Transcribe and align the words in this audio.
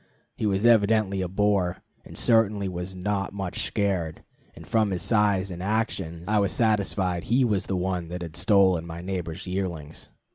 He 0.35 0.47
was 0.47 0.65
evidently 0.65 1.21
a 1.21 1.27
boar, 1.27 1.83
and 2.03 2.17
certainly 2.17 2.67
was 2.67 2.95
not 2.95 3.35
much 3.35 3.67
scared, 3.67 4.23
and 4.55 4.65
from 4.65 4.89
his 4.89 5.03
size 5.03 5.51
and 5.51 5.61
actions 5.61 6.27
I 6.27 6.39
was 6.39 6.51
satisfied 6.51 7.25
he 7.25 7.45
was 7.45 7.67
the 7.67 7.77
one 7.77 8.07
that 8.07 8.23
had 8.23 8.35
stolen 8.35 8.87
my 8.87 9.01
neighbor's 9.01 9.45
yearlings. 9.45 10.09